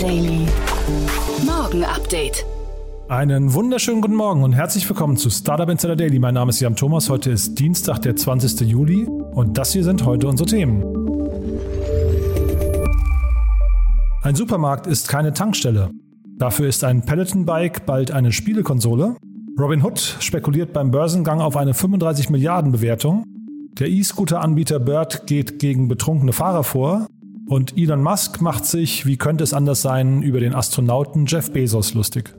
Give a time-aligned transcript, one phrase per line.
[0.00, 0.46] Daily.
[1.44, 2.46] Morgen Update.
[3.10, 6.18] Einen wunderschönen guten Morgen und herzlich willkommen zu Startup Insider Daily.
[6.18, 7.10] Mein Name ist Jan Thomas.
[7.10, 8.60] Heute ist Dienstag, der 20.
[8.62, 10.82] Juli und das hier sind heute unsere Themen.
[14.22, 15.90] Ein Supermarkt ist keine Tankstelle.
[16.38, 19.16] Dafür ist ein Peloton-Bike bald eine Spielekonsole.
[19.58, 23.24] Robin Hood spekuliert beim Börsengang auf eine 35 Milliarden Bewertung.
[23.78, 27.06] Der E-Scooter-Anbieter Bird geht gegen betrunkene Fahrer vor.
[27.50, 31.94] Und Elon Musk macht sich, wie könnte es anders sein, über den Astronauten Jeff Bezos
[31.94, 32.32] lustig.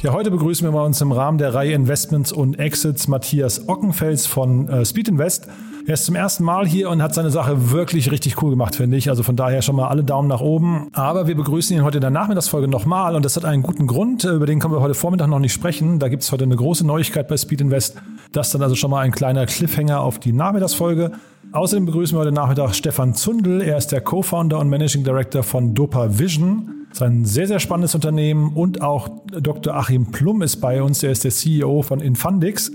[0.00, 4.26] Ja, heute begrüßen wir bei uns im Rahmen der Reihe Investments und Exits Matthias Ockenfels
[4.26, 5.46] von äh, Speed Invest.
[5.86, 8.96] Er ist zum ersten Mal hier und hat seine Sache wirklich richtig cool gemacht, finde
[8.96, 9.08] ich.
[9.08, 10.88] Also von daher schon mal alle Daumen nach oben.
[10.94, 14.24] Aber wir begrüßen ihn heute in der Nachmittagsfolge nochmal und das hat einen guten Grund.
[14.24, 16.00] Über den können wir heute Vormittag noch nicht sprechen.
[16.00, 18.02] Da gibt es heute eine große Neuigkeit bei Speed Invest.
[18.32, 21.12] Das dann also schon mal ein kleiner Cliffhanger auf die Nachmittagsfolge.
[21.52, 23.60] Außerdem begrüßen wir heute Nachmittag Stefan Zundel.
[23.60, 26.86] Er ist der Co-Founder und Managing Director von Dopa Vision.
[26.88, 29.74] Das ist ein sehr, sehr spannendes Unternehmen und auch Dr.
[29.74, 31.02] Achim Plum ist bei uns.
[31.02, 32.72] Er ist der CEO von Infundix.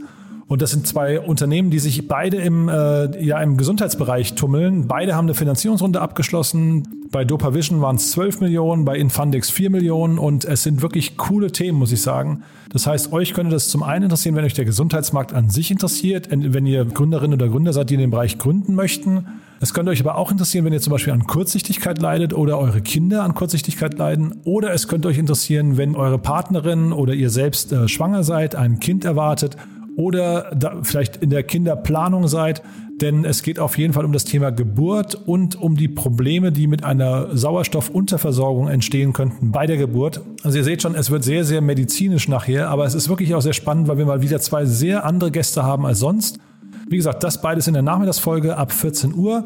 [0.47, 4.87] Und das sind zwei Unternehmen, die sich beide im, äh, ja, im Gesundheitsbereich tummeln.
[4.87, 6.87] Beide haben eine Finanzierungsrunde abgeschlossen.
[7.11, 11.51] Bei DopaVision waren es 12 Millionen, bei Infundix 4 Millionen und es sind wirklich coole
[11.51, 12.43] Themen, muss ich sagen.
[12.69, 16.29] Das heißt, euch könnte das zum einen interessieren, wenn euch der Gesundheitsmarkt an sich interessiert,
[16.31, 19.25] wenn ihr Gründerin oder Gründer seid, die in dem Bereich gründen möchten.
[19.59, 22.81] Es könnte euch aber auch interessieren, wenn ihr zum Beispiel an Kurzsichtigkeit leidet oder eure
[22.81, 24.35] Kinder an Kurzsichtigkeit leiden.
[24.43, 28.79] Oder es könnte euch interessieren, wenn eure Partnerin oder ihr selbst äh, schwanger seid, ein
[28.79, 29.57] Kind erwartet
[29.97, 30.51] oder
[30.83, 32.61] vielleicht in der Kinderplanung seid,
[33.01, 36.67] denn es geht auf jeden Fall um das Thema Geburt und um die Probleme, die
[36.67, 40.21] mit einer Sauerstoffunterversorgung entstehen könnten bei der Geburt.
[40.43, 43.41] Also ihr seht schon, es wird sehr, sehr medizinisch nachher, aber es ist wirklich auch
[43.41, 46.39] sehr spannend, weil wir mal wieder zwei sehr andere Gäste haben als sonst.
[46.87, 49.45] Wie gesagt, das beides in der Nachmittagsfolge ab 14 Uhr.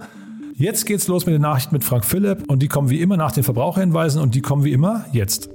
[0.54, 3.32] Jetzt geht's los mit den Nachrichten mit Frank Philipp und die kommen wie immer nach
[3.32, 5.50] den Verbraucherhinweisen und die kommen wie immer jetzt.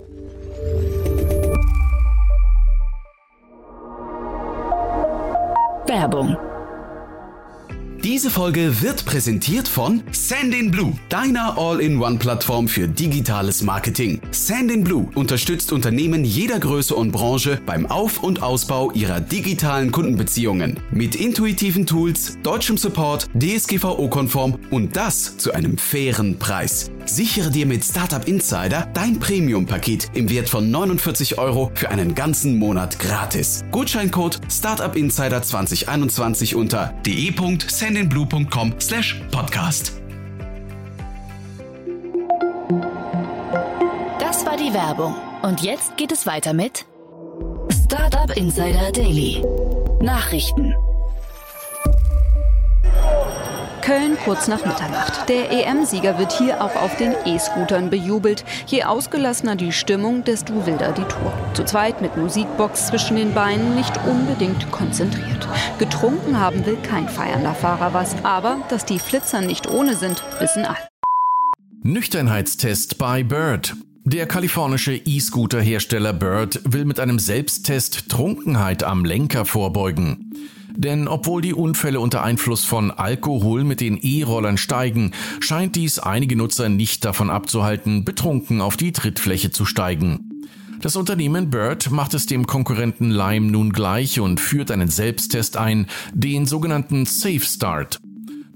[5.87, 6.56] Werbung.
[8.07, 14.21] Diese Folge wird präsentiert von Sandinblue, deiner All-in-One-Plattform für digitales Marketing.
[14.31, 20.79] Sandinblue unterstützt Unternehmen jeder Größe und Branche beim Auf- und Ausbau ihrer digitalen Kundenbeziehungen.
[20.93, 26.93] Mit intuitiven Tools, deutschem Support, DSGVO-konform und das zu einem fairen Preis.
[27.07, 32.57] Sichere dir mit Startup Insider dein Premium-Paket im Wert von 49 Euro für einen ganzen
[32.57, 33.65] Monat gratis.
[33.71, 36.95] Gutscheincode Startup Insider 2021 unter
[37.97, 39.93] de.sendinblue.com slash podcast.
[44.19, 45.15] Das war die Werbung.
[45.43, 46.85] Und jetzt geht es weiter mit
[47.85, 49.43] Startup Insider Daily.
[50.01, 50.75] Nachrichten.
[53.87, 55.29] Köln kurz nach Mitternacht.
[55.29, 58.45] Der EM-Sieger wird hier auch auf den E-Scootern bejubelt.
[58.67, 61.33] Je ausgelassener die Stimmung, desto wilder die Tour.
[61.55, 65.47] Zu zweit mit Musikbox zwischen den Beinen, nicht unbedingt konzentriert.
[65.79, 70.65] Getrunken haben will kein feiernder Fahrer was, aber dass die Flitzer nicht ohne sind, wissen
[70.65, 70.89] alle.
[71.85, 73.77] Nüchternheitstest bei Bird.
[74.03, 80.26] Der kalifornische E-Scooter-Hersteller Bird will mit einem Selbsttest Trunkenheit am Lenker vorbeugen.
[80.77, 86.37] Denn obwohl die Unfälle unter Einfluss von Alkohol mit den E-Rollern steigen, scheint dies einige
[86.37, 90.31] Nutzer nicht davon abzuhalten, betrunken auf die Trittfläche zu steigen.
[90.83, 95.87] Das Unternehmen Bird macht es dem Konkurrenten Lime nun gleich und führt einen Selbsttest ein,
[96.13, 97.99] den sogenannten Safe Start.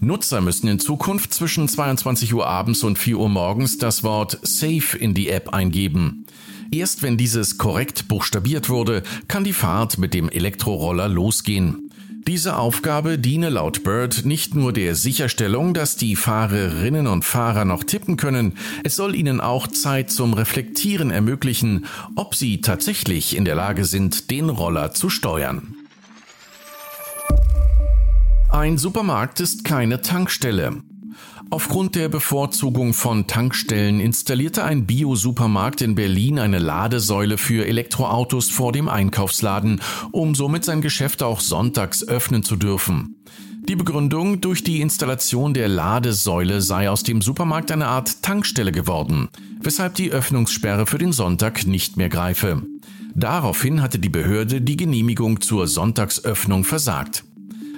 [0.00, 4.96] Nutzer müssen in Zukunft zwischen 22 Uhr abends und 4 Uhr morgens das Wort Safe
[4.98, 6.26] in die App eingeben.
[6.70, 11.89] Erst wenn dieses korrekt buchstabiert wurde, kann die Fahrt mit dem Elektroroller losgehen.
[12.26, 17.82] Diese Aufgabe diene laut Bird nicht nur der Sicherstellung, dass die Fahrerinnen und Fahrer noch
[17.82, 21.86] tippen können, es soll ihnen auch Zeit zum Reflektieren ermöglichen,
[22.16, 25.74] ob sie tatsächlich in der Lage sind, den Roller zu steuern.
[28.50, 30.82] Ein Supermarkt ist keine Tankstelle.
[31.52, 38.70] Aufgrund der Bevorzugung von Tankstellen installierte ein Bio-Supermarkt in Berlin eine Ladesäule für Elektroautos vor
[38.70, 39.80] dem Einkaufsladen,
[40.12, 43.16] um somit sein Geschäft auch sonntags öffnen zu dürfen.
[43.68, 49.28] Die Begründung, durch die Installation der Ladesäule sei aus dem Supermarkt eine Art Tankstelle geworden,
[49.60, 52.62] weshalb die Öffnungssperre für den Sonntag nicht mehr greife.
[53.14, 57.24] Daraufhin hatte die Behörde die Genehmigung zur Sonntagsöffnung versagt.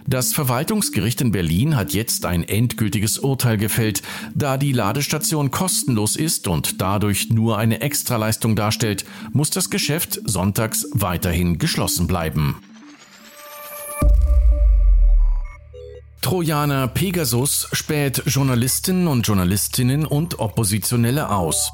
[0.06, 4.02] Das Verwaltungsgericht in Berlin hat jetzt ein endgültiges Urteil gefällt,
[4.34, 10.86] da die Ladestation kostenlos ist und dadurch nur eine Extraleistung darstellt, muss das Geschäft sonntags
[10.92, 12.56] weiterhin geschlossen bleiben.
[16.20, 21.72] Trojaner Pegasus späht Journalisten und Journalistinnen und Oppositionelle aus.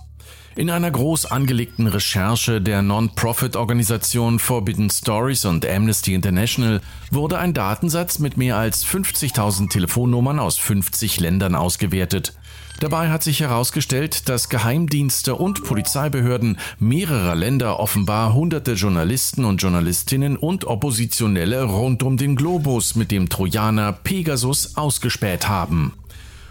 [0.59, 6.81] In einer groß angelegten Recherche der Non-Profit-Organisation Forbidden Stories und Amnesty International
[7.13, 12.35] wurde ein Datensatz mit mehr als 50.000 Telefonnummern aus 50 Ländern ausgewertet.
[12.81, 20.37] Dabei hat sich herausgestellt, dass Geheimdienste und Polizeibehörden mehrerer Länder offenbar hunderte Journalisten und Journalistinnen
[20.37, 25.93] und Oppositionelle rund um den Globus mit dem Trojaner Pegasus ausgespäht haben.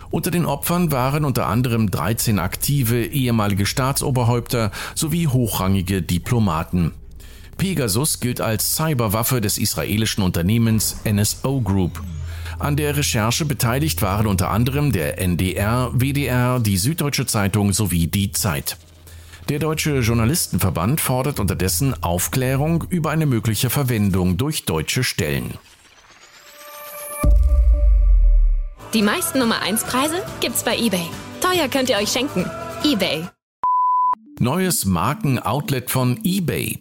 [0.10, 6.94] Unter den Opfern waren unter anderem 13 aktive ehemalige Staatsoberhäupter sowie hochrangige Diplomaten.
[7.58, 12.02] Pegasus gilt als Cyberwaffe des israelischen Unternehmens NSO Group.
[12.60, 18.32] An der Recherche beteiligt waren unter anderem der NDR, WDR, die Süddeutsche Zeitung sowie die
[18.32, 18.78] Zeit.
[19.50, 25.54] Der Deutsche Journalistenverband fordert unterdessen Aufklärung über eine mögliche Verwendung durch deutsche Stellen.
[28.94, 31.08] Die meisten Nummer 1 Preise gibt's bei eBay.
[31.42, 32.46] Teuer könnt ihr euch schenken.
[32.84, 33.28] eBay.
[34.40, 36.80] Neues Marken-Outlet von eBay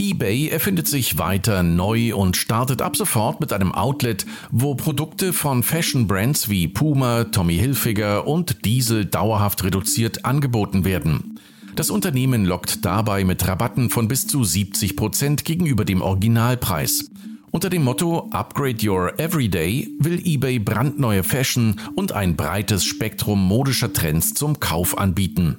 [0.00, 5.62] eBay erfindet sich weiter neu und startet ab sofort mit einem Outlet, wo Produkte von
[5.62, 11.38] Fashion-Brands wie Puma, Tommy Hilfiger und Diesel dauerhaft reduziert angeboten werden.
[11.76, 17.10] Das Unternehmen lockt dabei mit Rabatten von bis zu 70 Prozent gegenüber dem Originalpreis.
[17.52, 23.92] Unter dem Motto Upgrade Your Everyday will eBay brandneue Fashion und ein breites Spektrum modischer
[23.92, 25.56] Trends zum Kauf anbieten.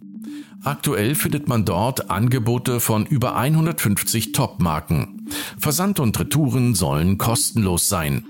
[0.63, 5.27] Aktuell findet man dort Angebote von über 150 Top-Marken.
[5.57, 8.23] Versand und Retouren sollen kostenlos sein.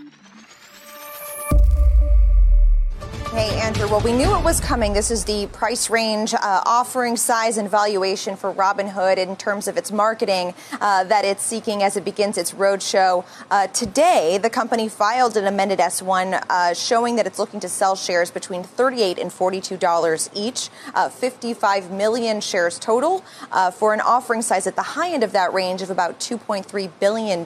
[3.31, 3.87] Hey, Andrew.
[3.87, 4.91] Well, we knew it was coming.
[4.91, 9.77] This is the price range, uh, offering size, and valuation for Robinhood in terms of
[9.77, 13.23] its marketing uh, that it's seeking as it begins its roadshow.
[13.49, 17.95] Uh, today, the company filed an amended S1 uh, showing that it's looking to sell
[17.95, 23.23] shares between 38 and $42 each, uh, 55 million shares total,
[23.53, 26.91] uh, for an offering size at the high end of that range of about $2.3
[26.99, 27.45] billion.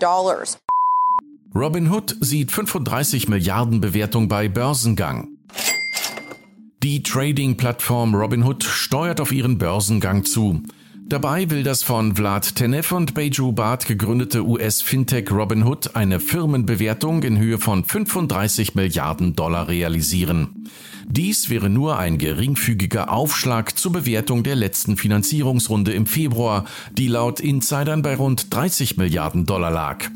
[1.54, 5.35] Robinhood sieht 35 Milliarden Bewertung bei Börsengang.
[6.84, 10.62] Die Trading-Plattform Robinhood steuert auf ihren Börsengang zu.
[11.08, 17.38] Dabei will das von Vlad Tenev und Beju Bhatt gegründete US-Fintech Robinhood eine Firmenbewertung in
[17.38, 20.68] Höhe von 35 Milliarden Dollar realisieren.
[21.08, 27.40] Dies wäre nur ein geringfügiger Aufschlag zur Bewertung der letzten Finanzierungsrunde im Februar, die laut
[27.40, 30.10] Insidern bei rund 30 Milliarden Dollar lag.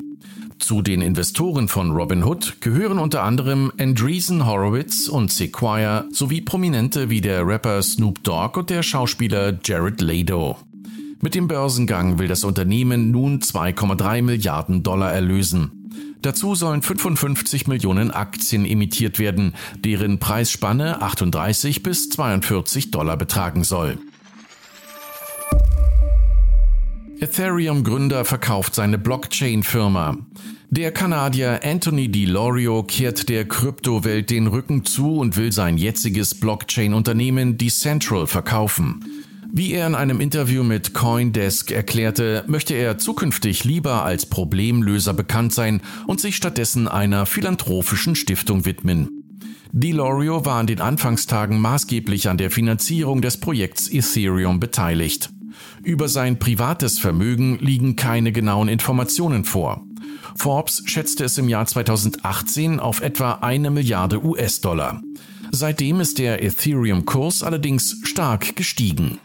[0.59, 7.21] Zu den Investoren von Robinhood gehören unter anderem Andreessen Horowitz und Sequoia sowie Prominente wie
[7.21, 10.57] der Rapper Snoop Dogg und der Schauspieler Jared Leto.
[11.21, 15.71] Mit dem Börsengang will das Unternehmen nun 2,3 Milliarden Dollar erlösen.
[16.21, 23.97] Dazu sollen 55 Millionen Aktien emittiert werden, deren Preisspanne 38 bis 42 Dollar betragen soll.
[27.21, 30.17] Ethereum-Gründer verkauft seine Blockchain-Firma.
[30.69, 37.57] Der Kanadier Anthony DiLorio kehrt der Kryptowelt den Rücken zu und will sein jetziges Blockchain-Unternehmen
[37.57, 39.03] Decentral verkaufen.
[39.51, 45.53] Wie er in einem Interview mit Coindesk erklärte, möchte er zukünftig lieber als Problemlöser bekannt
[45.53, 49.09] sein und sich stattdessen einer philanthropischen Stiftung widmen.
[49.71, 55.31] DiLorio war an den Anfangstagen maßgeblich an der Finanzierung des Projekts Ethereum beteiligt.
[55.83, 59.85] Über sein privates Vermögen liegen keine genauen Informationen vor.
[60.35, 65.01] Forbes schätzte es im Jahr 2018 auf etwa eine Milliarde US-Dollar.
[65.51, 69.19] Seitdem ist der Ethereum-Kurs allerdings stark gestiegen.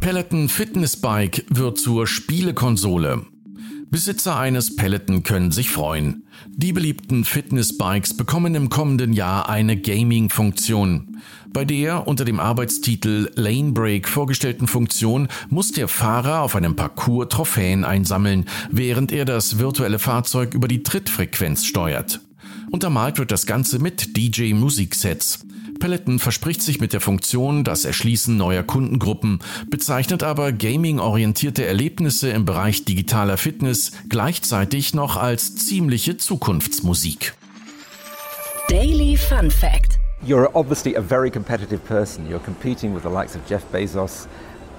[0.00, 3.26] Peloton Fitness Bike wird zur Spielekonsole.
[3.90, 6.24] Besitzer eines Peloton können sich freuen.
[6.46, 11.16] Die beliebten Fitnessbikes bekommen im kommenden Jahr eine Gaming-Funktion.
[11.54, 17.28] Bei der unter dem Arbeitstitel Lane Break vorgestellten Funktion muss der Fahrer auf einem Parcours
[17.30, 22.20] Trophäen einsammeln, während er das virtuelle Fahrzeug über die Trittfrequenz steuert.
[22.70, 25.46] Untermalt wird das Ganze mit DJ-Musiksets.
[25.78, 32.44] Peloton verspricht sich mit der Funktion das Erschließen neuer Kundengruppen, bezeichnet aber gaming-orientierte Erlebnisse im
[32.44, 37.34] Bereich digitaler Fitness gleichzeitig noch als ziemliche Zukunftsmusik.
[38.68, 39.98] Daily Fun Fact.
[40.26, 42.28] You're obviously a very competitive person.
[42.28, 44.26] You're competing with the likes of Jeff Bezos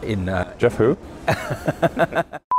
[0.01, 0.96] in uh Jeff who?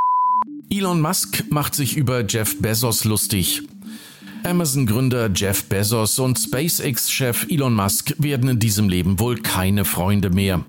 [0.72, 3.62] Elon Musk macht sich über Jeff Bezos lustig.
[4.44, 10.64] Amazon-Gründer Jeff Bezos und SpaceX-Chef Elon Musk werden in diesem Leben wohl keine Freunde mehr.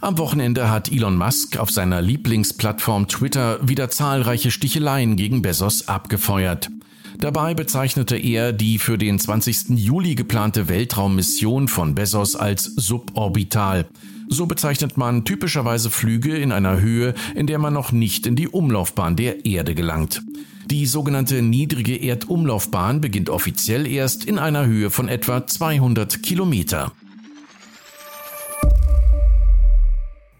[0.00, 6.70] Am Wochenende hat Elon Musk auf seiner Lieblingsplattform Twitter wieder zahlreiche Sticheleien gegen Bezos abgefeuert.
[7.18, 9.70] Dabei bezeichnete er die für den 20.
[9.70, 13.86] Juli geplante Weltraummission von Bezos als suborbital.
[14.28, 18.48] So bezeichnet man typischerweise Flüge in einer Höhe, in der man noch nicht in die
[18.48, 20.22] Umlaufbahn der Erde gelangt.
[20.66, 26.92] Die sogenannte niedrige Erdumlaufbahn beginnt offiziell erst in einer Höhe von etwa 200 Kilometer.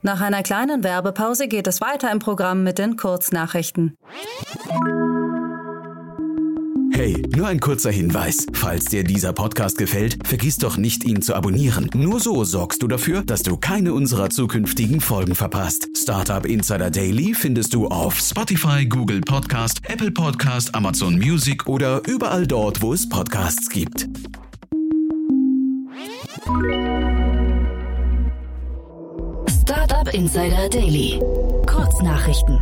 [0.02, 3.96] Nach einer kleinen Werbepause geht es weiter im Programm mit den Kurznachrichten.
[6.94, 8.46] Hey, nur ein kurzer Hinweis.
[8.52, 11.90] Falls dir dieser Podcast gefällt, vergiss doch nicht, ihn zu abonnieren.
[11.92, 15.88] Nur so sorgst du dafür, dass du keine unserer zukünftigen Folgen verpasst.
[15.96, 22.46] Startup Insider Daily findest du auf Spotify, Google Podcast, Apple Podcast, Amazon Music oder überall
[22.46, 24.06] dort, wo es Podcasts gibt.
[29.64, 31.20] Startup Insider Daily.
[31.66, 32.60] Kurznachrichten.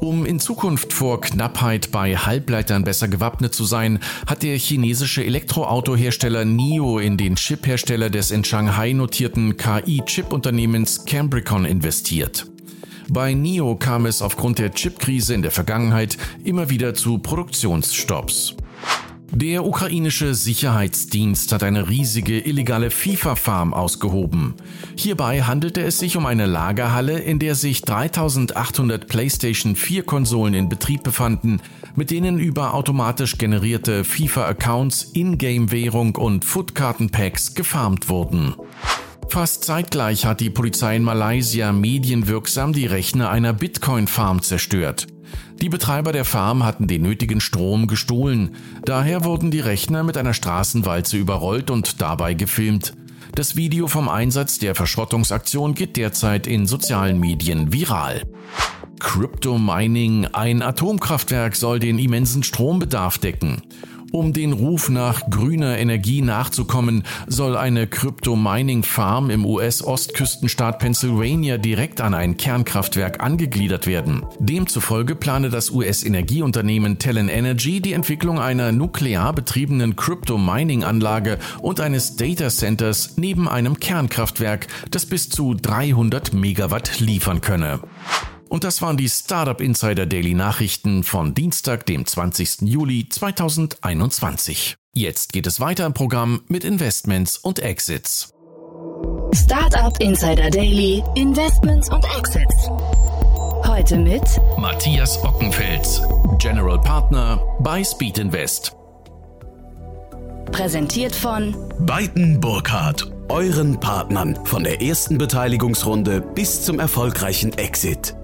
[0.00, 6.44] Um in Zukunft vor Knappheit bei Halbleitern besser gewappnet zu sein, hat der chinesische Elektroautohersteller
[6.44, 12.46] NIO in den Chiphersteller des in Shanghai notierten KI-Chip-Unternehmens Cambricon investiert.
[13.08, 18.56] Bei NIO kam es aufgrund der Chipkrise in der Vergangenheit immer wieder zu Produktionsstopps.
[19.36, 24.54] Der ukrainische Sicherheitsdienst hat eine riesige illegale FIFA-Farm ausgehoben.
[24.94, 31.02] Hierbei handelte es sich um eine Lagerhalle, in der sich 3800 PlayStation 4-Konsolen in Betrieb
[31.02, 31.60] befanden,
[31.96, 38.54] mit denen über automatisch generierte FIFA-Accounts, Ingame-Währung und Footkarten-Packs gefarmt wurden.
[39.28, 45.08] Fast zeitgleich hat die Polizei in Malaysia medienwirksam die Rechner einer Bitcoin-Farm zerstört.
[45.60, 48.56] Die Betreiber der Farm hatten den nötigen Strom gestohlen.
[48.84, 52.94] Daher wurden die Rechner mit einer Straßenwalze überrollt und dabei gefilmt.
[53.34, 58.22] Das Video vom Einsatz der Verschrottungsaktion geht derzeit in sozialen Medien viral.
[59.00, 63.62] Crypto Mining, ein Atomkraftwerk soll den immensen Strombedarf decken.
[64.14, 72.14] Um den Ruf nach grüner Energie nachzukommen, soll eine Crypto-Mining-Farm im US-Ostküstenstaat Pennsylvania direkt an
[72.14, 74.24] ein Kernkraftwerk angegliedert werden.
[74.38, 82.50] Demzufolge plane das US-Energieunternehmen Talon Energy die Entwicklung einer nuklear betriebenen Crypto-Mining-Anlage und eines Data
[82.50, 87.80] Centers neben einem Kernkraftwerk, das bis zu 300 Megawatt liefern könne.
[88.48, 92.62] Und das waren die Startup Insider Daily Nachrichten von Dienstag, dem 20.
[92.62, 94.76] Juli 2021.
[94.94, 98.30] Jetzt geht es weiter im Programm mit Investments und Exits.
[99.34, 102.68] Startup Insider Daily, Investments und Exits.
[103.66, 104.22] Heute mit
[104.56, 106.00] Matthias Ockenfels,
[106.38, 108.76] General Partner bei Speed Invest.
[110.52, 118.14] Präsentiert von Beiten Burkhardt, euren Partnern von der ersten Beteiligungsrunde bis zum erfolgreichen Exit.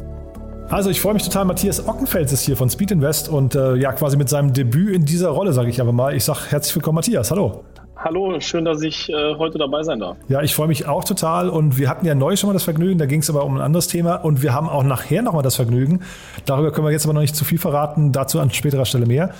[0.70, 3.92] Also ich freue mich total, Matthias Ockenfels ist hier von Speed Invest und äh, ja
[3.92, 6.14] quasi mit seinem Debüt in dieser Rolle, sage ich aber mal.
[6.14, 7.32] Ich sage herzlich willkommen, Matthias.
[7.32, 7.64] Hallo.
[7.96, 10.16] Hallo, schön, dass ich äh, heute dabei sein darf.
[10.28, 13.00] Ja, ich freue mich auch total und wir hatten ja neu schon mal das Vergnügen,
[13.00, 15.56] da ging es aber um ein anderes Thema und wir haben auch nachher nochmal das
[15.56, 16.02] Vergnügen.
[16.44, 19.34] Darüber können wir jetzt aber noch nicht zu viel verraten, dazu an späterer Stelle mehr.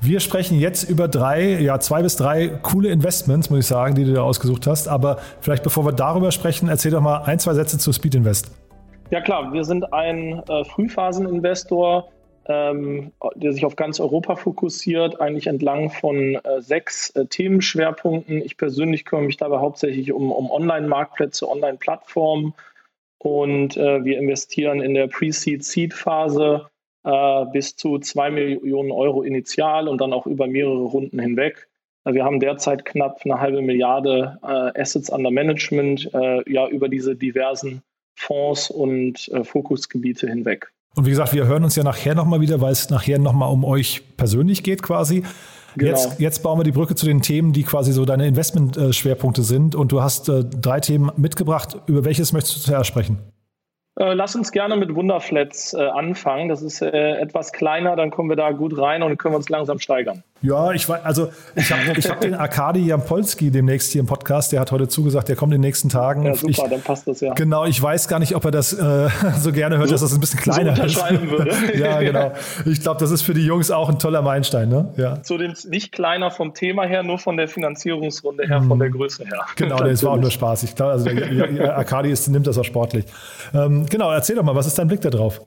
[0.00, 4.04] Wir sprechen jetzt über drei, ja, zwei bis drei coole Investments, muss ich sagen, die
[4.04, 4.88] du da ausgesucht hast.
[4.88, 8.50] Aber vielleicht bevor wir darüber sprechen, erzähl doch mal ein, zwei Sätze zu Speed Invest.
[9.12, 12.10] Ja klar, wir sind ein äh, Frühphaseninvestor,
[12.46, 18.40] ähm, der sich auf ganz Europa fokussiert, eigentlich entlang von äh, sechs äh, Themenschwerpunkten.
[18.40, 22.54] Ich persönlich kümmere mich dabei hauptsächlich um, um Online-Marktplätze, Online-Plattformen
[23.18, 26.70] und äh, wir investieren in der Pre-Seed-Seed-Phase
[27.04, 31.68] äh, bis zu zwei Millionen Euro initial und dann auch über mehrere Runden hinweg.
[32.06, 36.10] Äh, wir haben derzeit knapp eine halbe Milliarde Assets under Management
[36.46, 37.82] ja, über diese diversen
[38.22, 40.72] Fonds und äh, Fokusgebiete hinweg.
[40.94, 43.64] Und wie gesagt, wir hören uns ja nachher nochmal wieder, weil es nachher nochmal um
[43.64, 45.24] euch persönlich geht quasi.
[45.76, 45.90] Genau.
[45.90, 49.74] Jetzt, jetzt bauen wir die Brücke zu den Themen, die quasi so deine Investmentschwerpunkte sind.
[49.74, 51.76] Und du hast äh, drei Themen mitgebracht.
[51.86, 53.18] Über welches möchtest du zuerst sprechen?
[53.98, 56.48] Äh, lass uns gerne mit Wunderflats äh, anfangen.
[56.48, 59.48] Das ist äh, etwas kleiner, dann kommen wir da gut rein und können wir uns
[59.48, 60.22] langsam steigern.
[60.42, 64.50] Ja, ich weiß, also ich habe ich hab den Arkadi Jampolski demnächst hier im Podcast,
[64.50, 66.24] der hat heute zugesagt, der kommt in den nächsten Tagen.
[66.24, 67.32] Ja, super, ich, dann passt das ja.
[67.34, 69.08] Genau, ich weiß gar nicht, ob er das äh,
[69.38, 71.30] so gerne hört, so, dass das ein bisschen kleiner so unterschreiben ist.
[71.30, 71.78] würde.
[71.78, 72.32] ja, genau.
[72.66, 74.92] Ich glaube, das ist für die Jungs auch ein toller Meilenstein, ne?
[74.96, 75.22] Ja.
[75.22, 78.68] Zu dem nicht kleiner vom Thema her, nur von der Finanzierungsrunde her, hm.
[78.68, 79.46] von der Größe her.
[79.54, 80.64] Genau, das war auch nur Spaß.
[80.64, 83.04] Ich glaube, also der, der Arkadi ist, nimmt das auch sportlich.
[83.54, 85.40] Ähm, genau, erzähl doch mal, was ist dein Blick da drauf?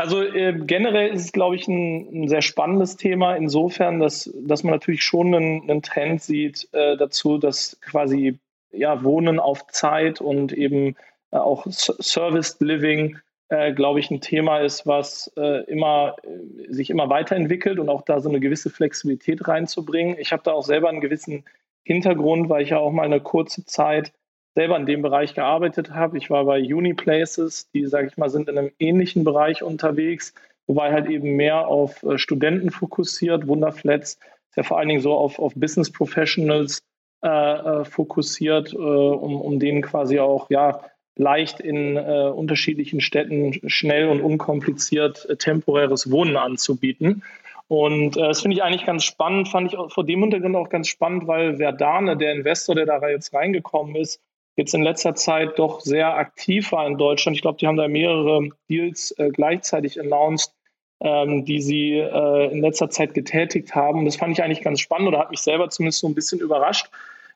[0.00, 4.62] Also äh, generell ist es, glaube ich, ein, ein, sehr spannendes Thema insofern, dass, dass
[4.62, 8.38] man natürlich schon einen, einen Trend sieht äh, dazu, dass quasi
[8.72, 10.96] ja, Wohnen auf Zeit und eben
[11.32, 13.18] äh, auch Service Living
[13.50, 18.02] äh, glaube ich, ein Thema ist, was äh, immer, äh, sich immer weiterentwickelt und auch
[18.02, 20.16] da so eine gewisse Flexibilität reinzubringen.
[20.18, 21.44] Ich habe da auch selber einen gewissen
[21.82, 24.12] Hintergrund, weil ich ja auch mal eine kurze Zeit
[24.54, 26.18] selber in dem Bereich gearbeitet habe.
[26.18, 30.34] Ich war bei Uniplaces, die, sage ich mal, sind in einem ähnlichen Bereich unterwegs,
[30.66, 33.46] wobei halt eben mehr auf äh, Studenten fokussiert.
[33.46, 36.82] Wunderflats ist ja vor allen Dingen so auf, auf Business Professionals
[37.22, 40.80] äh, äh, fokussiert, äh, um, um denen quasi auch ja
[41.16, 47.22] leicht in äh, unterschiedlichen Städten schnell und unkompliziert äh, temporäres Wohnen anzubieten.
[47.68, 50.88] Und äh, das finde ich eigentlich ganz spannend, fand ich vor dem Hintergrund auch ganz
[50.88, 54.20] spannend, weil Verdane, der Investor, der da jetzt reingekommen ist,
[54.56, 57.36] jetzt in letzter Zeit doch sehr aktiv war in Deutschland.
[57.36, 60.52] Ich glaube, die haben da mehrere Deals äh, gleichzeitig announced,
[61.00, 64.04] ähm, die sie äh, in letzter Zeit getätigt haben.
[64.04, 66.90] Das fand ich eigentlich ganz spannend oder hat mich selber zumindest so ein bisschen überrascht.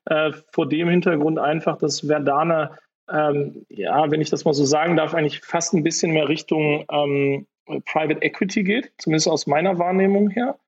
[0.07, 2.79] Äh, vor dem Hintergrund einfach, dass Verdane
[3.13, 6.85] ähm, ja, wenn ich das mal so sagen darf, eigentlich fast ein bisschen mehr Richtung
[6.91, 7.47] ähm,
[7.87, 10.59] Private Equity geht, zumindest aus meiner Wahrnehmung her.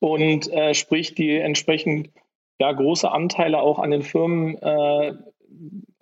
[0.00, 2.10] Und äh, sprich, die entsprechend
[2.58, 5.14] ja, große Anteile auch an den Firmen äh,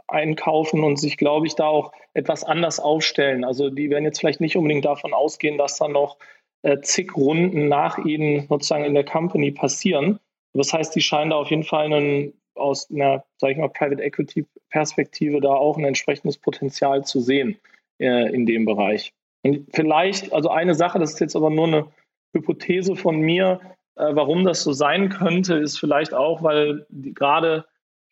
[0.09, 3.45] einkaufen und sich, glaube ich, da auch etwas anders aufstellen.
[3.45, 6.19] Also die werden jetzt vielleicht nicht unbedingt davon ausgehen, dass da noch
[6.63, 10.21] äh, zig Runden nach ihnen sozusagen in der Company passieren.
[10.55, 14.03] Das heißt, die scheinen da auf jeden Fall einen aus einer, sage ich mal, Private
[14.03, 17.59] Equity Perspektive da auch ein entsprechendes Potenzial zu sehen
[17.99, 19.13] äh, in dem Bereich.
[19.43, 21.87] Und vielleicht, also eine Sache, das ist jetzt aber nur eine
[22.35, 23.61] Hypothese von mir,
[23.97, 27.67] äh, warum das so sein könnte, ist vielleicht auch, weil gerade,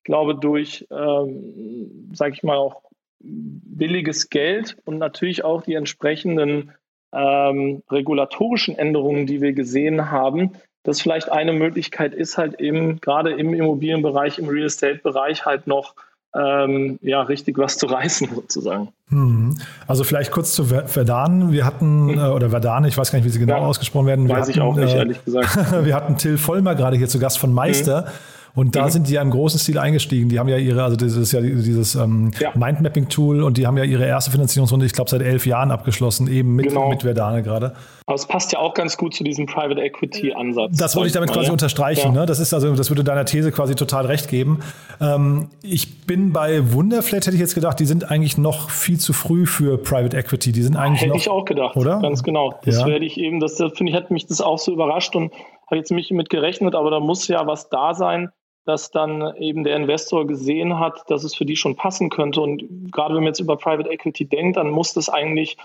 [0.05, 2.83] glaube, durch, ähm, sage ich mal, auch
[3.21, 6.73] billiges Geld und natürlich auch die entsprechenden
[7.13, 13.33] ähm, regulatorischen Änderungen, die wir gesehen haben, das vielleicht eine Möglichkeit ist, halt eben gerade
[13.33, 15.95] im Immobilienbereich, im Real Estate-Bereich halt noch
[16.37, 18.89] ähm, ja, richtig was zu reißen sozusagen.
[19.09, 19.57] Mhm.
[19.87, 21.53] Also vielleicht kurz zu Verdan.
[21.53, 22.19] Wir hatten, mhm.
[22.19, 24.29] äh, oder Verdane, ich weiß gar nicht, wie sie genau ja, ausgesprochen werden.
[24.29, 25.57] Weiß hatten, ich auch nicht, äh, ehrlich gesagt.
[25.85, 28.03] wir hatten Till Vollmer gerade hier zu Gast von Meister.
[28.03, 28.44] Mhm.
[28.57, 28.91] Und da mhm.
[28.91, 30.29] sind die ja im großen Stil eingestiegen.
[30.29, 32.53] Die haben ja ihre, also das ist ja dieses ähm, ja.
[32.55, 36.55] Mindmapping-Tool und die haben ja ihre erste Finanzierungsrunde, ich glaube, seit elf Jahren abgeschlossen, eben
[36.55, 36.89] mit, genau.
[36.89, 37.75] mit Verdane gerade.
[38.07, 40.77] Aber es passt ja auch ganz gut zu diesem Private Equity-Ansatz.
[40.77, 41.53] Das wollte ich damit quasi ja.
[41.53, 42.15] unterstreichen.
[42.15, 42.21] Ja.
[42.21, 42.27] Ne?
[42.27, 44.61] Das ist also, das würde deiner These quasi total recht geben.
[45.01, 49.13] Ähm, ich bin bei Wunderflat, hätte ich jetzt gedacht, die sind eigentlich noch viel zu
[49.13, 50.53] früh für Private Equity.
[50.53, 51.99] Die sind eigentlich Hätte noch, ich auch gedacht, oder?
[52.01, 52.55] Ganz genau.
[52.65, 52.87] Das ja.
[52.87, 55.33] werde ich eben, das finde ich, hat mich das auch so überrascht und
[55.67, 58.31] habe jetzt mich mit gerechnet, aber da muss ja was da sein,
[58.65, 62.41] dass dann eben der Investor gesehen hat, dass es für die schon passen könnte.
[62.41, 65.57] Und gerade wenn man jetzt über Private Equity denkt, dann muss das eigentlich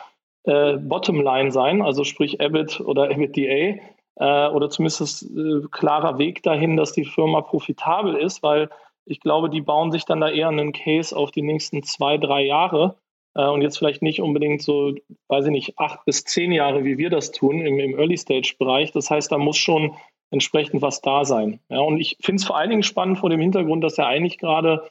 [0.44, 3.82] äh, Bottomline sein, also sprich EBIT oder EBITDA,
[4.16, 8.70] äh, oder zumindest äh, klarer Weg dahin, dass die Firma profitabel ist, weil
[9.06, 12.46] ich glaube, die bauen sich dann da eher einen Case auf die nächsten zwei, drei
[12.46, 12.98] Jahre
[13.36, 14.94] äh, und jetzt vielleicht nicht unbedingt so,
[15.28, 18.92] weiß ich nicht, acht bis zehn Jahre, wie wir das tun im, im Early-Stage-Bereich.
[18.92, 19.96] Das heißt, da muss schon
[20.32, 21.60] entsprechend was da sein.
[21.70, 24.38] Ja, und ich finde es vor allen Dingen spannend vor dem Hintergrund, dass ja eigentlich
[24.38, 24.90] gerade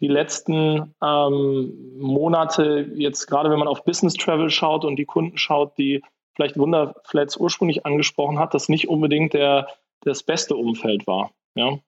[0.00, 5.36] die letzten ähm, Monate, jetzt gerade wenn man auf Business Travel schaut und die Kunden
[5.36, 6.02] schaut, die
[6.34, 9.68] vielleicht Wunderflats ursprünglich angesprochen hat, das nicht unbedingt der,
[10.00, 11.30] das beste Umfeld war.
[11.54, 11.78] Ja?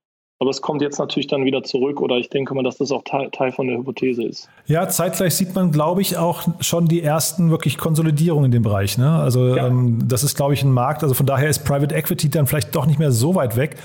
[0.42, 3.04] Aber es kommt jetzt natürlich dann wieder zurück oder ich denke mal, dass das auch
[3.04, 4.48] Teil, Teil von der Hypothese ist.
[4.66, 8.98] Ja, zeitgleich sieht man, glaube ich, auch schon die ersten wirklich Konsolidierungen in dem Bereich.
[8.98, 9.08] Ne?
[9.08, 9.68] Also ja.
[9.68, 11.04] ähm, das ist, glaube ich, ein Markt.
[11.04, 13.76] Also von daher ist Private Equity dann vielleicht doch nicht mehr so weit weg.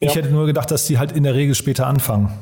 [0.00, 0.16] Ich ja.
[0.16, 2.32] hätte nur gedacht, dass die halt in der Regel später anfangen.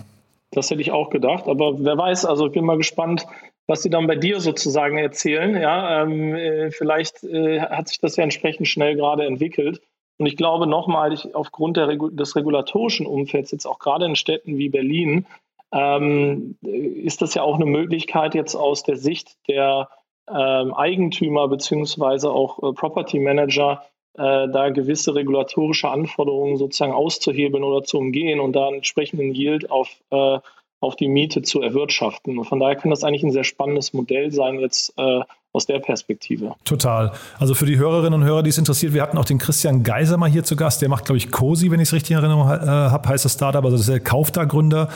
[0.52, 3.26] Das hätte ich auch gedacht, aber wer weiß, also ich bin mal gespannt,
[3.66, 5.60] was sie dann bei dir sozusagen erzählen.
[5.60, 9.82] Ja, ähm, äh, vielleicht äh, hat sich das ja entsprechend schnell gerade entwickelt.
[10.20, 14.58] Und ich glaube nochmal, ich, aufgrund der, des regulatorischen Umfelds, jetzt auch gerade in Städten
[14.58, 15.24] wie Berlin,
[15.72, 19.88] ähm, ist das ja auch eine Möglichkeit jetzt aus der Sicht der
[20.28, 27.82] ähm, Eigentümer beziehungsweise auch äh, Property Manager, äh, da gewisse regulatorische Anforderungen sozusagen auszuhebeln oder
[27.82, 30.38] zu umgehen und da einen entsprechenden Yield auf, äh,
[30.80, 32.38] auf die Miete zu erwirtschaften.
[32.38, 35.20] Und von daher kann das eigentlich ein sehr spannendes Modell sein, jetzt äh,
[35.52, 36.54] aus der Perspektive.
[36.64, 37.12] Total.
[37.38, 40.16] Also für die Hörerinnen und Hörer, die es interessiert, wir hatten auch den Christian Geiser
[40.16, 40.80] mal hier zu Gast.
[40.80, 43.34] Der macht, glaube ich, COSI, wenn ich es richtig in Erinnerung äh, habe, heißt das
[43.34, 43.64] Startup.
[43.64, 44.88] Also das ist der Kaufda-Gründer.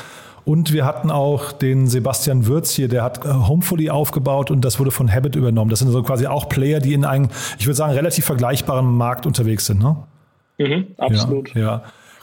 [0.45, 4.79] Und wir hatten auch den Sebastian Würz hier, der hat äh, Homefully aufgebaut und das
[4.79, 5.71] wurde von Habit übernommen.
[5.71, 9.27] Das sind also quasi auch Player, die in einem, ich würde sagen, relativ vergleichbaren Markt
[9.27, 9.81] unterwegs sind.
[9.81, 9.97] Ne?
[10.59, 11.55] Mhm, absolut.
[11.55, 11.83] Ja, ja,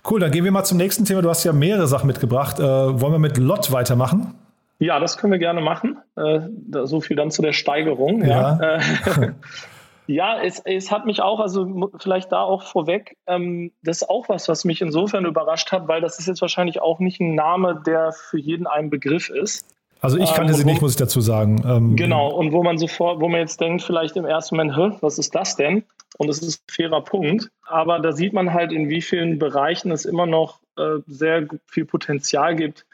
[0.09, 1.21] Cool, dann gehen wir mal zum nächsten Thema.
[1.21, 2.59] Du hast ja mehrere Sachen mitgebracht.
[2.59, 4.33] Äh, wollen wir mit Lot weitermachen?
[4.79, 5.99] Ja, das können wir gerne machen.
[6.15, 6.39] Äh,
[6.85, 8.25] so viel dann zu der Steigerung.
[8.25, 8.77] Ja, ja.
[8.77, 9.33] Äh,
[10.07, 14.27] ja es, es hat mich auch, also vielleicht da auch vorweg, ähm, das ist auch
[14.27, 17.79] was, was mich insofern überrascht hat, weil das ist jetzt wahrscheinlich auch nicht ein Name,
[17.85, 19.67] der für jeden ein Begriff ist.
[20.01, 21.63] Also ich kannte ähm, sie nicht, muss ich dazu sagen.
[21.65, 25.19] Ähm, genau, und wo man sofort, wo man jetzt denkt, vielleicht im ersten Moment, was
[25.19, 25.83] ist das denn?
[26.17, 27.51] Und es ist ein fairer Punkt.
[27.67, 31.85] Aber da sieht man halt, in wie vielen Bereichen es immer noch äh, sehr viel
[31.85, 32.85] Potenzial gibt.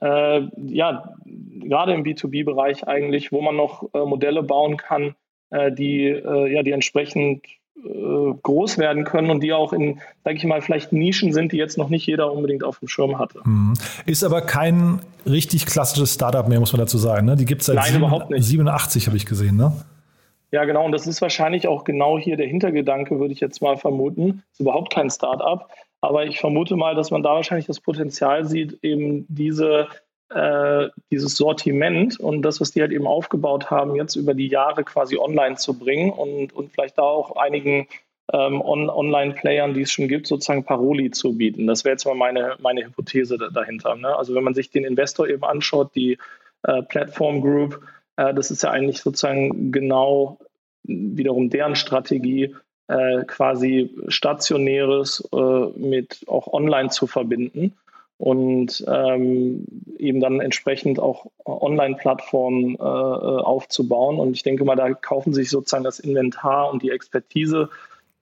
[0.00, 5.14] Äh, ja, gerade im B2B-Bereich eigentlich, wo man noch äh, Modelle bauen kann,
[5.50, 7.48] äh, die, äh, ja, die entsprechend äh,
[8.42, 11.78] groß werden können und die auch in, sage ich mal, vielleicht Nischen sind, die jetzt
[11.78, 13.40] noch nicht jeder unbedingt auf dem Schirm hatte.
[13.44, 13.74] Mhm.
[14.06, 17.26] Ist aber kein richtig klassisches Startup mehr, muss man dazu sagen.
[17.26, 17.36] Ne?
[17.36, 18.44] Die gibt es seit Nein, 7, überhaupt nicht.
[18.44, 19.56] 87, habe ich gesehen.
[19.56, 19.72] Ne?
[20.52, 20.84] Ja, genau.
[20.84, 24.42] Und das ist wahrscheinlich auch genau hier der Hintergedanke, würde ich jetzt mal vermuten.
[24.52, 25.68] Ist überhaupt kein Startup.
[26.00, 29.88] Aber ich vermute mal, dass man da wahrscheinlich das Potenzial sieht, eben diese
[30.30, 34.84] äh, dieses Sortiment und das, was die halt eben aufgebaut haben, jetzt über die Jahre
[34.84, 37.86] quasi online zu bringen und, und vielleicht da auch einigen
[38.32, 41.66] ähm, On Online-Playern, die es schon gibt, sozusagen Paroli zu bieten.
[41.66, 43.94] Das wäre jetzt mal meine, meine Hypothese dahinter.
[43.94, 44.16] Ne?
[44.16, 46.18] Also wenn man sich den Investor eben anschaut, die
[46.64, 47.80] äh, Platform Group,
[48.16, 50.38] äh, das ist ja eigentlich sozusagen genau
[50.82, 52.54] wiederum deren Strategie,
[52.88, 57.76] äh, quasi stationäres äh, mit auch online zu verbinden
[58.18, 59.66] und ähm,
[59.98, 64.18] eben dann entsprechend auch Online-Plattformen äh, äh, aufzubauen.
[64.18, 67.68] Und ich denke mal, da kaufen sich sozusagen das Inventar und die Expertise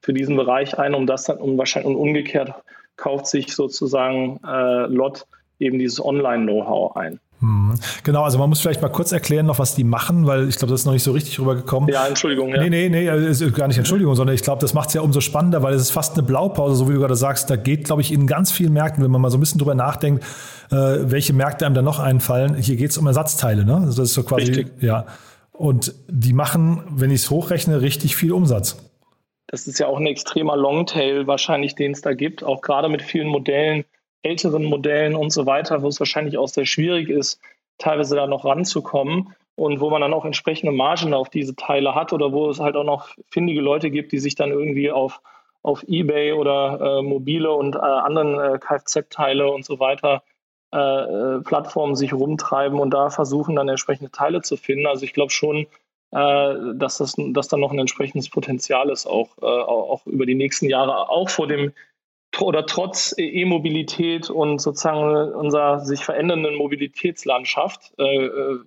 [0.00, 2.52] für diesen Bereich ein, um das dann um wahrscheinlich und umgekehrt
[2.96, 5.26] kauft sich sozusagen äh, Lot
[5.58, 7.20] eben dieses Online-Know-how ein.
[7.44, 7.74] Mhm.
[8.02, 10.72] Genau, also man muss vielleicht mal kurz erklären noch, was die machen, weil ich glaube,
[10.72, 11.90] das ist noch nicht so richtig rübergekommen.
[11.90, 12.48] Ja, Entschuldigung.
[12.48, 12.62] Ja.
[12.62, 15.20] Nee, nee, nee, also gar nicht Entschuldigung, sondern ich glaube, das macht es ja umso
[15.20, 17.50] spannender, weil es ist fast eine Blaupause, so wie du gerade sagst.
[17.50, 19.74] Da geht, glaube ich, in ganz vielen Märkten, wenn man mal so ein bisschen drüber
[19.74, 20.24] nachdenkt,
[20.70, 22.56] äh, welche Märkte einem da noch einfallen.
[22.56, 23.76] Hier geht es um Ersatzteile, ne?
[23.76, 24.82] Also das ist so quasi, richtig.
[24.82, 25.06] ja.
[25.52, 28.76] Und die machen, wenn ich es hochrechne, richtig viel Umsatz.
[29.46, 33.02] Das ist ja auch ein extremer Longtail wahrscheinlich, den es da gibt, auch gerade mit
[33.02, 33.84] vielen Modellen,
[34.24, 37.40] älteren Modellen und so weiter, wo es wahrscheinlich auch sehr schwierig ist,
[37.78, 42.12] teilweise da noch ranzukommen und wo man dann auch entsprechende Margen auf diese Teile hat
[42.12, 45.20] oder wo es halt auch noch findige Leute gibt, die sich dann irgendwie auf,
[45.62, 50.22] auf Ebay oder äh, mobile und äh, anderen äh, Kfz-Teile und so weiter
[50.74, 50.78] äh,
[51.36, 54.88] äh, Plattformen sich rumtreiben und da versuchen dann entsprechende Teile zu finden.
[54.88, 55.68] Also ich glaube schon,
[56.10, 60.68] äh, dass, das, dass da noch ein entsprechendes Potenzial ist, auch, auch über die nächsten
[60.68, 61.72] Jahre, auch vor dem
[62.40, 68.58] oder trotz E-Mobilität und sozusagen unserer sich verändernden Mobilitätslandschaft äh, äh,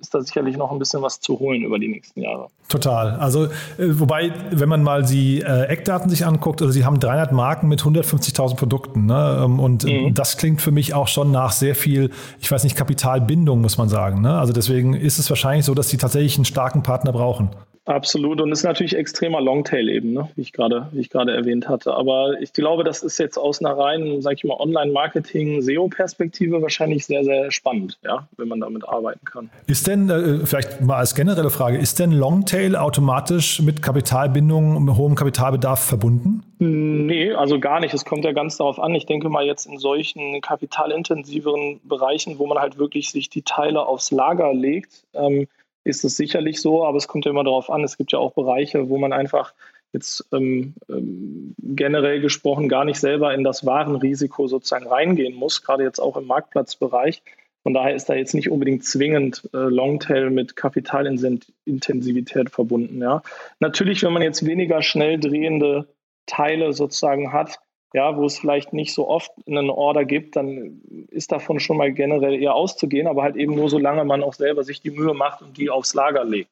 [0.00, 2.48] ist da sicherlich noch ein bisschen was zu holen über die nächsten Jahre.
[2.68, 3.12] Total.
[3.16, 7.32] Also äh, wobei, wenn man mal die äh, Eckdaten sich anguckt, also sie haben 300
[7.32, 9.42] Marken mit 150.000 Produkten ne?
[9.44, 10.14] Ähm, und mhm.
[10.14, 13.88] das klingt für mich auch schon nach sehr viel, ich weiß nicht, Kapitalbindung muss man
[13.88, 14.20] sagen.
[14.22, 14.38] Ne?
[14.38, 17.50] Also deswegen ist es wahrscheinlich so, dass sie tatsächlich einen starken Partner brauchen.
[17.86, 18.40] Absolut.
[18.40, 20.28] Und ist natürlich extremer Longtail eben, ne?
[20.34, 21.94] wie ich gerade, wie ich gerade erwähnt hatte.
[21.94, 27.06] Aber ich glaube, das ist jetzt aus einer reinen, sag ich mal, Online-Marketing, SEO-Perspektive wahrscheinlich
[27.06, 29.50] sehr, sehr spannend, ja, wenn man damit arbeiten kann.
[29.68, 34.96] Ist denn, äh, vielleicht mal als generelle Frage, ist denn Longtail automatisch mit Kapitalbindung, mit
[34.96, 36.42] hohem Kapitalbedarf verbunden?
[36.58, 37.94] Nee, also gar nicht.
[37.94, 38.94] Es kommt ja ganz darauf an.
[38.94, 43.86] Ich denke mal jetzt in solchen kapitalintensiveren Bereichen, wo man halt wirklich sich die Teile
[43.86, 45.46] aufs Lager legt, ähm,
[45.86, 47.84] ist es sicherlich so, aber es kommt ja immer darauf an.
[47.84, 49.54] Es gibt ja auch Bereiche, wo man einfach
[49.92, 55.84] jetzt ähm, ähm, generell gesprochen gar nicht selber in das Warenrisiko sozusagen reingehen muss, gerade
[55.84, 57.22] jetzt auch im Marktplatzbereich.
[57.62, 63.00] Von daher ist da jetzt nicht unbedingt zwingend äh, Longtail mit Kapitalintensivität verbunden.
[63.00, 63.22] Ja.
[63.60, 65.88] Natürlich, wenn man jetzt weniger schnell drehende
[66.26, 67.60] Teile sozusagen hat,
[67.92, 71.92] ja, wo es vielleicht nicht so oft einen Order gibt, dann ist davon schon mal
[71.92, 75.42] generell eher auszugehen, aber halt eben nur solange man auch selber sich die Mühe macht
[75.42, 76.50] und die aufs Lager legt.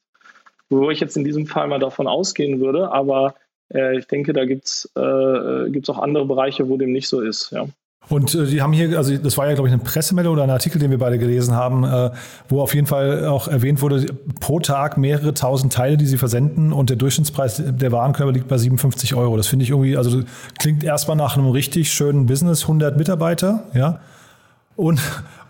[0.71, 3.35] Wo ich jetzt in diesem Fall mal davon ausgehen würde, aber
[3.73, 5.01] äh, ich denke, da gibt es äh,
[5.91, 7.51] auch andere Bereiche, wo dem nicht so ist.
[7.51, 7.67] Ja.
[8.09, 10.51] Und äh, die haben hier, also das war ja, glaube ich, eine Pressemeldung oder ein
[10.51, 12.11] Artikel, den wir beide gelesen haben, äh,
[12.49, 14.07] wo auf jeden Fall auch erwähnt wurde,
[14.41, 18.59] pro Tag mehrere tausend Teile, die sie versenden und der Durchschnittspreis der Warenkörper liegt bei
[18.59, 19.37] 57 Euro.
[19.37, 20.23] Das finde ich irgendwie, also
[20.59, 24.01] klingt erstmal nach einem richtig schönen Business, 100 Mitarbeiter, ja.
[24.77, 25.01] Und,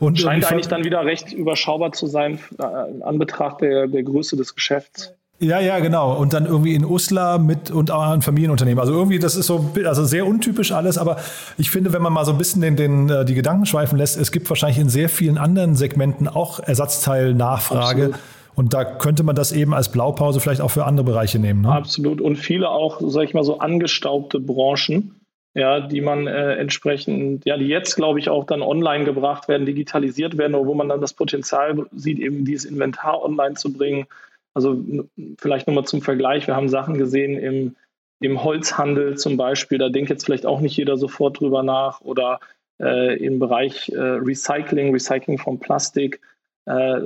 [0.00, 4.36] und Scheint eigentlich dann wieder recht überschaubar zu sein äh, in Anbetracht der, der Größe
[4.36, 5.14] des Geschäfts.
[5.40, 6.16] Ja, ja, genau.
[6.16, 8.78] Und dann irgendwie in Uslar mit und auch ein Familienunternehmen.
[8.78, 11.16] Also irgendwie, das ist so, also sehr untypisch alles, aber
[11.58, 14.16] ich finde, wenn man mal so ein bisschen den, den, äh, die Gedanken schweifen lässt,
[14.16, 18.04] es gibt wahrscheinlich in sehr vielen anderen Segmenten auch Ersatzteilnachfrage.
[18.04, 18.20] Absolut.
[18.54, 21.62] Und da könnte man das eben als Blaupause vielleicht auch für andere Bereiche nehmen.
[21.62, 21.72] Ne?
[21.72, 22.20] Absolut.
[22.20, 25.20] Und viele auch, sag ich mal, so angestaubte Branchen,
[25.54, 29.66] ja, die man äh, entsprechend, ja, die jetzt, glaube ich, auch dann online gebracht werden,
[29.66, 34.06] digitalisiert werden, wo man dann das Potenzial sieht, eben dieses Inventar online zu bringen
[34.54, 34.82] also
[35.38, 37.76] vielleicht nochmal zum Vergleich, wir haben Sachen gesehen im,
[38.20, 42.40] im Holzhandel zum Beispiel, da denkt jetzt vielleicht auch nicht jeder sofort drüber nach oder
[42.80, 46.20] äh, im Bereich äh, Recycling, Recycling von Plastik.
[46.66, 47.00] Äh,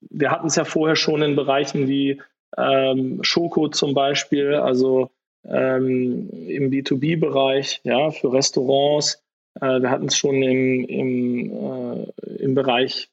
[0.00, 2.20] wir hatten es ja vorher schon in Bereichen wie
[2.56, 5.10] ähm, Schoko zum Beispiel, also
[5.44, 9.22] ähm, im B2B-Bereich, ja, für Restaurants.
[9.60, 13.08] Äh, wir hatten es schon im, im, äh, im Bereich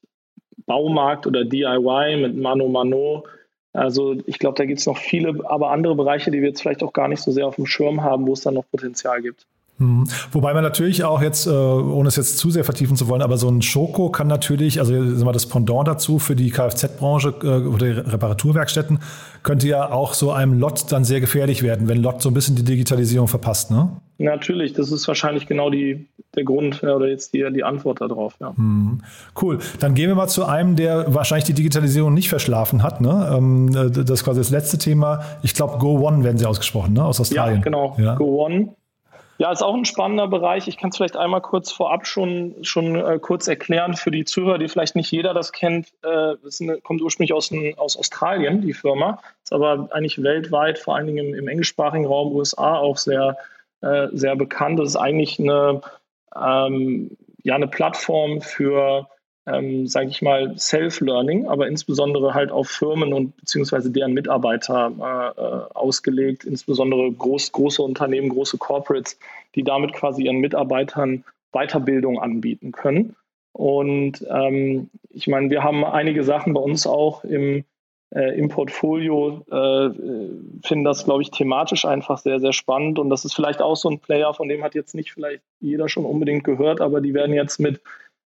[0.65, 3.26] Baumarkt oder DIY mit Mano Mano.
[3.73, 6.84] Also ich glaube, da gibt es noch viele, aber andere Bereiche, die wir jetzt vielleicht
[6.84, 9.45] auch gar nicht so sehr auf dem Schirm haben, wo es dann noch Potenzial gibt.
[9.80, 10.08] Mhm.
[10.32, 13.38] Wobei man natürlich auch jetzt, äh, ohne es jetzt zu sehr vertiefen zu wollen, aber
[13.38, 18.12] so ein Schoko kann natürlich, also mal das Pendant dazu für die Kfz-Branche äh, oder
[18.12, 18.99] Reparaturwerkstätten,
[19.43, 22.56] könnte ja auch so einem Lot dann sehr gefährlich werden, wenn Lot so ein bisschen
[22.56, 23.89] die Digitalisierung verpasst, ne?
[24.19, 28.36] Natürlich, das ist wahrscheinlich genau die, der Grund ja, oder jetzt die, die Antwort darauf.
[28.39, 28.53] Ja.
[28.56, 29.01] Mhm.
[29.39, 29.60] Cool.
[29.80, 32.99] Dann gehen wir mal zu einem, der wahrscheinlich die Digitalisierung nicht verschlafen hat.
[32.99, 33.32] Ne?
[33.36, 35.23] Ähm, das ist quasi das letzte Thema.
[35.43, 37.06] Ich glaube, Go One werden sie ausgesprochen, ne?
[37.06, 37.58] aus Australien.
[37.58, 37.95] Ja, genau.
[37.99, 38.15] Ja.
[38.15, 38.69] Go One
[39.39, 40.67] ja, ist auch ein spannender Bereich.
[40.67, 44.58] Ich kann es vielleicht einmal kurz vorab schon, schon äh, kurz erklären für die Zuhörer,
[44.58, 45.89] die vielleicht nicht jeder das kennt.
[46.01, 49.19] Äh, das eine, kommt ursprünglich aus, ein, aus Australien, die Firma.
[49.43, 53.38] Ist aber eigentlich weltweit, vor allen Dingen im, im englischsprachigen Raum USA auch sehr,
[53.81, 54.79] äh, sehr bekannt.
[54.79, 55.81] Das ist eigentlich eine,
[56.35, 59.07] ähm, ja, eine Plattform für
[59.47, 65.73] ähm, sage ich mal, Self-Learning, aber insbesondere halt auf Firmen und beziehungsweise deren Mitarbeiter äh,
[65.73, 69.17] ausgelegt, insbesondere groß, große Unternehmen, große Corporates,
[69.55, 73.15] die damit quasi ihren Mitarbeitern Weiterbildung anbieten können.
[73.53, 77.63] Und ähm, ich meine, wir haben einige Sachen bei uns auch im,
[78.15, 79.89] äh, im Portfolio, äh,
[80.65, 82.99] finden das, glaube ich, thematisch einfach sehr, sehr spannend.
[82.99, 85.89] Und das ist vielleicht auch so ein Player, von dem hat jetzt nicht vielleicht jeder
[85.89, 87.81] schon unbedingt gehört, aber die werden jetzt mit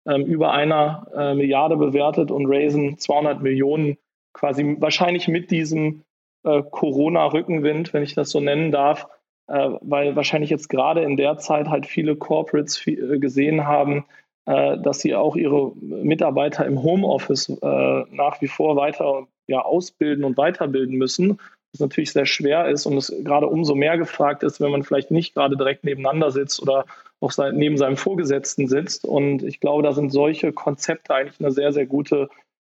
[0.06, 3.98] ähm, über einer äh, Milliarde bewertet und raisen 200 Millionen
[4.34, 6.04] quasi wahrscheinlich mit diesem
[6.44, 9.08] äh, Corona-Rückenwind, wenn ich das so nennen darf,
[9.48, 14.06] äh, weil wahrscheinlich jetzt gerade in der Zeit halt viele Corporates äh, gesehen haben,
[14.46, 20.38] dass sie auch ihre Mitarbeiter im Homeoffice äh, nach wie vor weiter ja, ausbilden und
[20.38, 21.40] weiterbilden müssen
[21.72, 25.12] was natürlich sehr schwer ist und es gerade umso mehr gefragt ist, wenn man vielleicht
[25.12, 26.86] nicht gerade direkt nebeneinander sitzt oder
[27.20, 29.06] auch neben seinem Vorgesetzten sitzt.
[29.06, 32.30] Und ich glaube, da sind solche Konzepte eigentlich eine sehr, sehr gute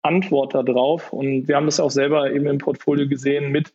[0.02, 1.12] Antwort darauf.
[1.12, 3.72] Und wir haben das auch selber eben im Portfolio gesehen mit,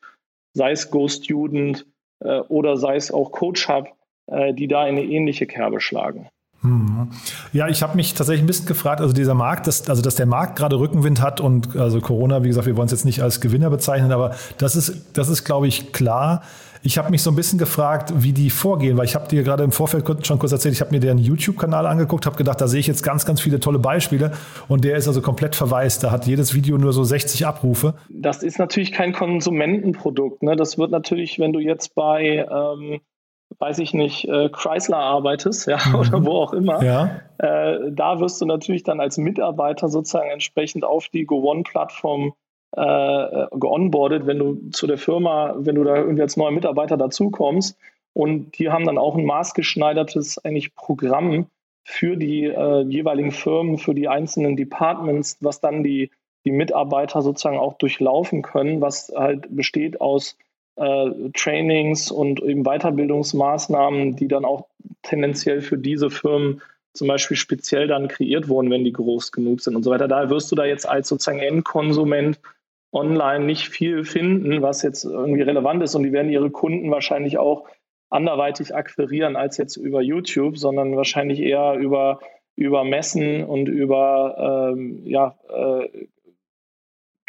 [0.53, 1.85] sei es Go Student
[2.19, 3.87] äh, oder sei es auch Coach Hub,
[4.27, 6.29] äh, die da in eine ähnliche Kerbe schlagen.
[7.53, 10.25] Ja, ich habe mich tatsächlich ein bisschen gefragt, also dieser Markt, dass, also dass der
[10.25, 13.41] Markt gerade Rückenwind hat und also Corona, wie gesagt, wir wollen es jetzt nicht als
[13.41, 16.41] Gewinner bezeichnen, aber das ist, das ist, glaube ich, klar.
[16.83, 19.63] Ich habe mich so ein bisschen gefragt, wie die vorgehen, weil ich habe dir gerade
[19.63, 22.79] im Vorfeld schon kurz erzählt, ich habe mir deren YouTube-Kanal angeguckt, habe gedacht, da sehe
[22.79, 24.33] ich jetzt ganz, ganz viele tolle Beispiele
[24.67, 26.03] und der ist also komplett verwaist.
[26.03, 27.95] Da hat jedes Video nur so 60 Abrufe.
[28.09, 30.43] Das ist natürlich kein Konsumentenprodukt.
[30.43, 30.55] Ne?
[30.55, 33.01] Das wird natürlich, wenn du jetzt bei ähm
[33.59, 35.95] weiß ich nicht, äh, Chrysler arbeitest, ja, mhm.
[35.95, 37.21] oder wo auch immer, ja.
[37.37, 42.33] äh, da wirst du natürlich dann als Mitarbeiter sozusagen entsprechend auf die Go-One-Plattform
[42.75, 46.97] äh, äh, geonboardet, wenn du zu der Firma, wenn du da irgendwie als neuer Mitarbeiter
[46.97, 47.77] dazukommst.
[48.11, 51.47] Und die haben dann auch ein maßgeschneidertes eigentlich Programm
[51.85, 56.11] für die äh, jeweiligen Firmen, für die einzelnen Departments, was dann die,
[56.43, 60.37] die Mitarbeiter sozusagen auch durchlaufen können, was halt besteht aus
[60.75, 64.67] äh, Trainings und eben Weiterbildungsmaßnahmen, die dann auch
[65.03, 66.61] tendenziell für diese Firmen
[66.93, 70.07] zum Beispiel speziell dann kreiert wurden, wenn die groß genug sind und so weiter.
[70.07, 72.39] Da wirst du da jetzt als sozusagen Endkonsument
[72.91, 77.37] online nicht viel finden, was jetzt irgendwie relevant ist und die werden ihre Kunden wahrscheinlich
[77.37, 77.67] auch
[78.09, 82.19] anderweitig akquirieren als jetzt über YouTube, sondern wahrscheinlich eher über,
[82.55, 86.07] über Messen und über ähm, ja, äh,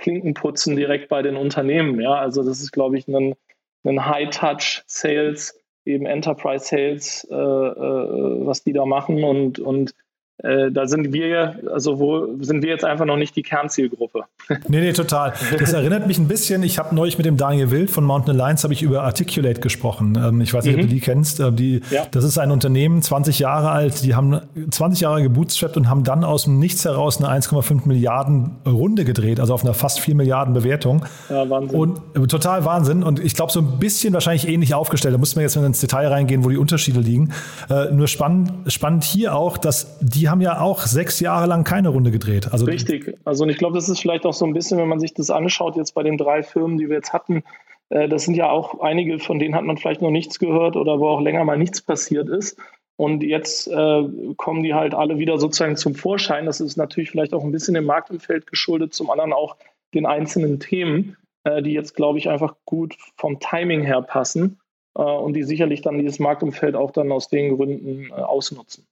[0.07, 2.01] Klinkenputzen direkt bei den Unternehmen.
[2.01, 3.35] Ja, also das ist, glaube ich, ein,
[3.83, 9.97] ein High-Touch-Sales, eben Enterprise-Sales, äh, äh, was die da machen und, und
[10.38, 14.25] äh, da sind wir, also wo sind wir jetzt einfach noch nicht die Kernzielgruppe.
[14.68, 15.33] Nee, nee, total.
[15.59, 18.64] Das erinnert mich ein bisschen, ich habe neulich mit dem Daniel Wild von Mountain Alliance
[18.64, 20.16] habe ich über Articulate gesprochen.
[20.16, 20.83] Ähm, ich weiß nicht, mhm.
[20.83, 21.40] ob du die kennst.
[21.40, 22.07] Äh, die, ja.
[22.11, 26.25] Das ist ein Unternehmen, 20 Jahre alt, die haben 20 Jahre gebootstrapped und haben dann
[26.25, 30.55] aus dem Nichts heraus eine 1,5 Milliarden Runde gedreht, also auf einer fast 4 Milliarden
[30.55, 31.05] Bewertung.
[31.29, 31.79] Ja, Wahnsinn.
[31.79, 33.03] Und äh, total Wahnsinn.
[33.03, 35.14] Und ich glaube, so ein bisschen wahrscheinlich ähnlich aufgestellt.
[35.14, 37.33] Da müssen wir jetzt ins Detail reingehen, wo die Unterschiede liegen.
[37.68, 41.62] Äh, nur spannend, spannend hier auch, dass die die haben ja auch sechs Jahre lang
[41.62, 42.53] keine Runde gedreht.
[42.53, 43.17] Also Richtig.
[43.25, 45.31] Also und ich glaube, das ist vielleicht auch so ein bisschen, wenn man sich das
[45.31, 47.45] anschaut, jetzt bei den drei Firmen, die wir jetzt hatten,
[47.91, 50.99] äh, das sind ja auch einige, von denen hat man vielleicht noch nichts gehört oder
[50.99, 52.59] wo auch länger mal nichts passiert ist.
[52.97, 54.03] Und jetzt äh,
[54.37, 56.45] kommen die halt alle wieder sozusagen zum Vorschein.
[56.45, 59.55] Das ist natürlich vielleicht auch ein bisschen dem Marktumfeld geschuldet, zum anderen auch
[59.95, 64.59] den einzelnen Themen, äh, die jetzt, glaube ich, einfach gut vom Timing her passen
[64.97, 68.89] äh, und die sicherlich dann dieses Marktumfeld auch dann aus den Gründen äh, ausnutzen.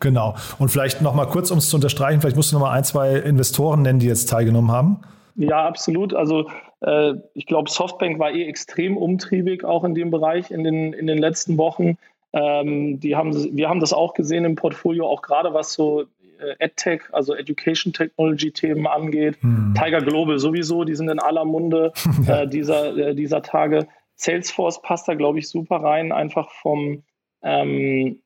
[0.00, 0.34] Genau.
[0.58, 2.84] Und vielleicht noch mal kurz, um es zu unterstreichen, vielleicht musst du noch mal ein,
[2.84, 5.00] zwei Investoren nennen, die jetzt teilgenommen haben.
[5.36, 6.14] Ja, absolut.
[6.14, 6.48] Also
[6.80, 11.06] äh, ich glaube, Softbank war eh extrem umtriebig auch in dem Bereich in den, in
[11.06, 11.98] den letzten Wochen.
[12.32, 16.54] Ähm, die haben, wir haben das auch gesehen im Portfolio, auch gerade was so äh,
[16.58, 19.38] EdTech, also Education Technology Themen angeht.
[19.40, 19.74] Hm.
[19.76, 21.92] Tiger Global sowieso, die sind in aller Munde
[22.26, 23.86] äh, dieser, äh, dieser Tage.
[24.16, 27.02] Salesforce passt da, glaube ich, super rein, einfach vom,
[27.42, 28.20] ähm,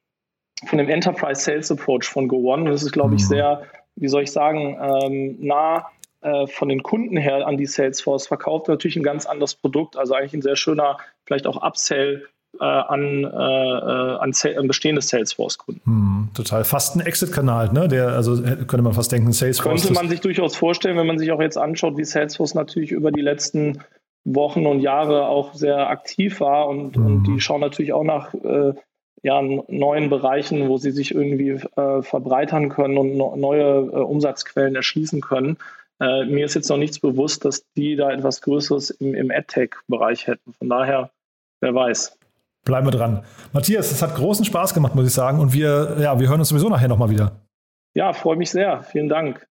[0.67, 2.71] von dem Enterprise Sales Approach von GoOne.
[2.71, 3.29] Das ist, glaube ich, hm.
[3.29, 3.63] sehr,
[3.97, 5.87] wie soll ich sagen, ähm, nah
[6.23, 8.69] äh, von den Kunden her an die Salesforce verkauft.
[8.69, 12.27] Natürlich ein ganz anderes Produkt, also eigentlich ein sehr schöner, vielleicht auch Upsell
[12.59, 15.81] äh, an, äh, äh an, an, bestehende Salesforce-Kunden.
[15.85, 16.65] Hm, total.
[16.65, 17.89] Fast ein Exit-Kanal, ne?
[17.89, 19.83] Der, also könnte man fast denken, Salesforce.
[19.83, 23.13] Könnte man sich durchaus vorstellen, wenn man sich auch jetzt anschaut, wie Salesforce natürlich über
[23.13, 23.79] die letzten
[24.25, 27.07] Wochen und Jahre auch sehr aktiv war und, hm.
[27.07, 28.75] und die schauen natürlich auch nach äh,
[29.23, 34.75] ja, neuen Bereichen, wo sie sich irgendwie äh, verbreitern können und no neue äh, Umsatzquellen
[34.75, 35.59] erschließen können.
[36.01, 40.27] Äh, mir ist jetzt noch nichts bewusst, dass die da etwas Größeres im, im AdTech-Bereich
[40.27, 40.55] hätten.
[40.55, 41.11] Von daher,
[41.61, 42.17] wer weiß.
[42.65, 43.25] Bleiben wir dran.
[43.53, 45.41] Matthias, es hat großen Spaß gemacht, muss ich sagen.
[45.41, 47.33] Und wir, ja, wir hören uns sowieso nachher nochmal wieder.
[47.95, 48.83] Ja, freue mich sehr.
[48.83, 49.47] Vielen Dank.